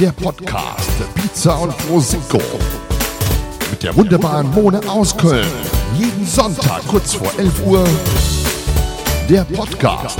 [0.00, 2.40] der Podcast Pizza und Prosecco
[3.70, 5.46] mit der wunderbaren Mone aus Köln.
[5.94, 7.86] Jeden Sonntag kurz vor 11 Uhr
[9.28, 10.18] der Podcast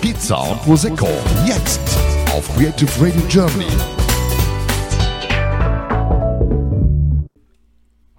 [0.00, 1.08] Pizza und Prosecco
[1.46, 1.78] jetzt
[2.32, 3.66] auf Creative Radio Germany.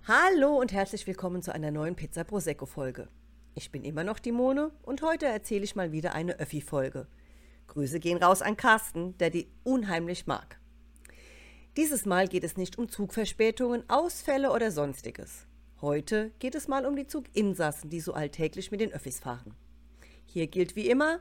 [0.07, 3.07] Hallo und herzlich willkommen zu einer neuen Pizza Prosecco Folge.
[3.55, 7.07] Ich bin immer noch die Mone und heute erzähle ich mal wieder eine Öffi-Folge.
[7.65, 10.56] Grüße gehen raus an Carsten, der die unheimlich mag.
[11.77, 15.45] Dieses Mal geht es nicht um Zugverspätungen, Ausfälle oder sonstiges.
[15.79, 19.53] Heute geht es mal um die Zuginsassen, die so alltäglich mit den Öffis fahren.
[20.25, 21.19] Hier gilt wie immer,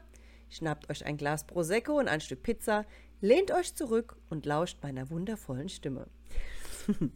[0.49, 2.87] schnappt euch ein Glas Prosecco und ein Stück Pizza,
[3.21, 6.09] lehnt euch zurück und lauscht meiner wundervollen Stimme.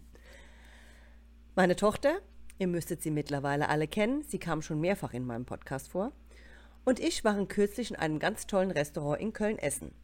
[1.55, 2.21] Meine Tochter,
[2.59, 6.13] Ihr müsstet sie mittlerweile alle kennen, sie kam schon mehrfach in meinem Podcast vor.
[6.85, 9.95] Und ich waren kürzlich in einem ganz tollen Restaurant in Köln essen.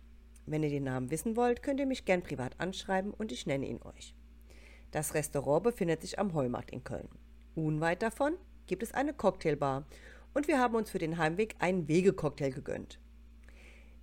[0.47, 3.67] Wenn ihr den Namen wissen wollt, könnt ihr mich gern privat anschreiben und ich nenne
[3.67, 4.15] ihn euch.
[4.93, 7.09] Das Restaurant befindet sich am Heumarkt in Köln.
[7.55, 9.87] Unweit davon gibt es eine Cocktailbar
[10.35, 13.01] und wir haben uns für den Heimweg einen Wegecocktail gegönnt.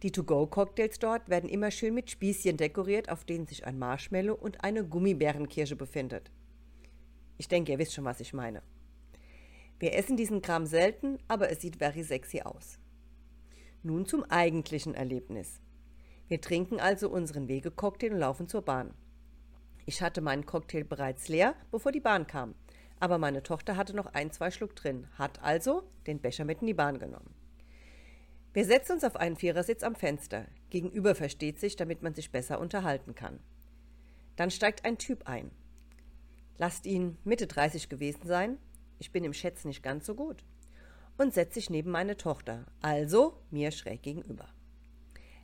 [0.01, 4.61] Die To-Go-Cocktails dort werden immer schön mit Spießchen dekoriert, auf denen sich ein Marshmallow und
[4.61, 6.29] eine Gummibärenkirsche befindet.
[7.37, 8.61] Ich denke, ihr wisst schon, was ich meine.
[9.79, 12.79] Wir essen diesen Kram selten, aber es sieht very sexy aus.
[13.81, 15.61] Nun zum eigentlichen Erlebnis.
[16.33, 18.95] Wir trinken also unseren Wegecocktail und laufen zur Bahn.
[19.85, 22.55] Ich hatte meinen Cocktail bereits leer, bevor die Bahn kam,
[22.99, 26.65] aber meine Tochter hatte noch ein, zwei Schluck drin, hat also den Becher mit in
[26.65, 27.35] die Bahn genommen.
[28.51, 30.47] Wir setzen uns auf einen Vierersitz am Fenster.
[30.71, 33.39] Gegenüber versteht sich, damit man sich besser unterhalten kann.
[34.35, 35.51] Dann steigt ein Typ ein.
[36.57, 38.57] Lasst ihn Mitte 30 gewesen sein,
[38.97, 40.43] ich bin im Schätzen nicht ganz so gut,
[41.19, 44.52] und setzt sich neben meine Tochter, also mir schräg gegenüber.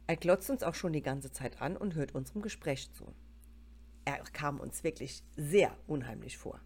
[0.10, 3.14] Er glotzt uns auch schon die ganze Zeit an und hört unserem Gespräch zu.
[4.06, 6.60] Er kam uns wirklich sehr unheimlich vor.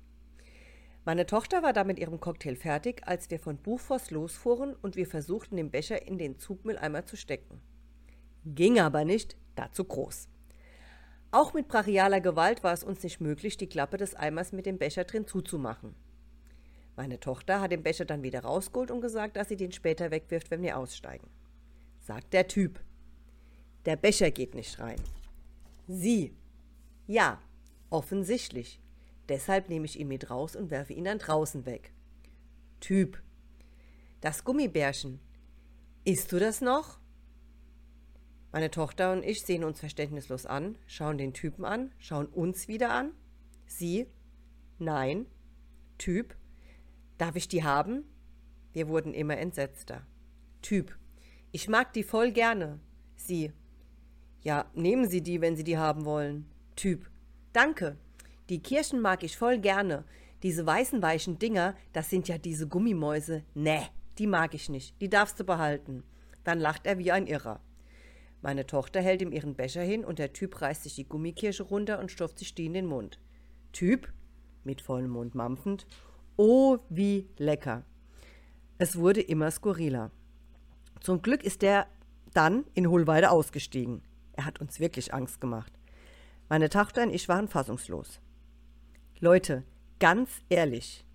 [1.04, 5.06] Meine Tochter war da mit ihrem Cocktail fertig, als wir von Buchforst losfuhren und wir
[5.06, 7.60] versuchten, den Becher in den Zugmülleimer zu stecken.
[8.46, 10.30] Ging aber nicht, dazu groß.
[11.32, 14.78] Auch mit brachialer Gewalt war es uns nicht möglich, die Klappe des Eimers mit dem
[14.78, 15.96] Becher drin zuzumachen.
[16.96, 20.50] Meine Tochter hat den Becher dann wieder rausgeholt und gesagt, dass sie den später wegwirft,
[20.50, 21.28] wenn wir aussteigen.
[22.00, 22.80] Sagt der Typ.
[23.86, 25.00] Der Becher geht nicht rein.
[25.88, 26.34] Sie.
[27.08, 27.42] Ja,
[27.90, 28.80] offensichtlich.
[29.30, 31.94] Deshalb nehme ich ihn mit raus und werfe ihn dann draußen weg.
[32.80, 33.22] Typ.
[34.22, 35.20] Das Gummibärchen.
[36.06, 37.00] Isst du das noch?
[38.52, 42.92] Meine Tochter und ich sehen uns verständnislos an, schauen den Typen an, schauen uns wieder
[42.92, 43.14] an.
[43.66, 44.08] Sie?
[44.78, 45.26] Nein.
[45.98, 46.36] Typ?
[47.18, 48.04] Darf ich die haben?
[48.74, 50.06] Wir wurden immer entsetzter.
[50.62, 50.98] Typ.
[51.52, 52.80] Ich mag die voll gerne.
[53.16, 53.54] Sie.
[54.44, 56.46] Ja, nehmen Sie die, wenn Sie die haben wollen.
[56.76, 57.10] Typ.
[57.54, 57.98] Danke.
[58.50, 60.04] Die Kirschen mag ich voll gerne.
[60.44, 63.44] Diese weißen weichen Dinger, das sind ja diese Gummimäuse.
[63.54, 63.88] Nee,
[64.18, 65.00] die mag ich nicht.
[65.02, 66.04] Die darfst du behalten.
[66.44, 67.62] Dann lacht er wie ein Irrer.
[68.42, 72.00] Meine Tochter hält ihm ihren Becher hin und der Typ reißt sich die Gummikirsche runter
[72.00, 73.22] und stopft sich die in den Mund.
[73.72, 74.12] Typ,
[74.66, 75.88] mit vollem Mund mampfend,
[76.36, 77.86] oh, wie lecker.
[78.78, 80.12] Es wurde immer skurriler.
[81.00, 81.88] Zum Glück ist der
[82.34, 84.02] dann in Hohlweide ausgestiegen.
[84.34, 85.72] Er hat uns wirklich Angst gemacht.
[86.50, 88.20] Meine Tochter und ich waren fassungslos.
[89.20, 89.64] Leute,
[90.00, 91.06] ganz ehrlich,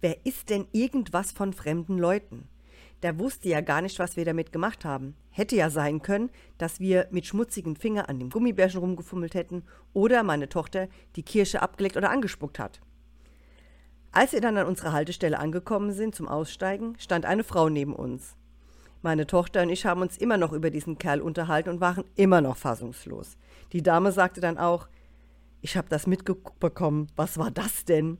[0.00, 2.48] wer isst denn irgendwas von fremden Leuten?
[3.02, 5.14] der wusste ja gar nicht, was wir damit gemacht haben.
[5.30, 10.22] Hätte ja sein können, dass wir mit schmutzigen Fingern an dem Gummibärchen rumgefummelt hätten oder
[10.22, 12.80] meine Tochter die Kirsche abgeleckt oder angespuckt hat.
[14.12, 18.34] Als wir dann an unserer Haltestelle angekommen sind zum Aussteigen, stand eine Frau neben uns.
[19.06, 22.40] Meine Tochter und ich haben uns immer noch über diesen Kerl unterhalten und waren immer
[22.40, 23.36] noch fassungslos.
[23.72, 24.88] Die Dame sagte dann auch,
[25.60, 28.18] ich habe das mitbekommen, was war das denn?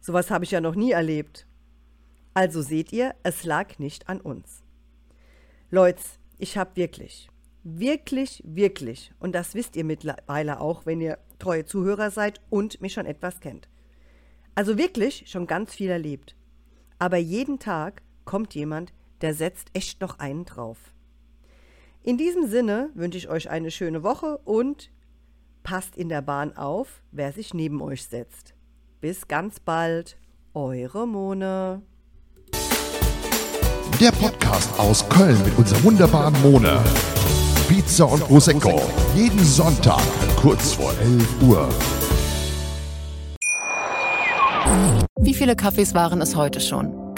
[0.00, 1.48] Sowas habe ich ja noch nie erlebt.
[2.34, 4.62] Also seht ihr, es lag nicht an uns.
[5.72, 6.00] Leute,
[6.38, 7.28] ich habe wirklich,
[7.64, 12.92] wirklich, wirklich, und das wisst ihr mittlerweile auch, wenn ihr treue Zuhörer seid und mich
[12.92, 13.68] schon etwas kennt.
[14.54, 16.36] Also wirklich schon ganz viel erlebt.
[17.00, 18.92] Aber jeden Tag kommt jemand,
[19.22, 20.78] der setzt echt noch einen drauf.
[22.02, 24.90] In diesem Sinne wünsche ich euch eine schöne Woche und
[25.62, 28.54] Passt in der Bahn auf, wer sich neben euch setzt.
[29.00, 30.16] Bis ganz bald,
[30.54, 31.82] eure Mone.
[34.00, 36.82] Der Podcast aus Köln mit unserer wunderbaren Mone.
[37.68, 38.82] Pizza und Prosecco.
[39.14, 40.02] Jeden Sonntag
[40.36, 41.68] kurz vor 11 Uhr.
[45.20, 47.01] Wie viele Kaffees waren es heute schon?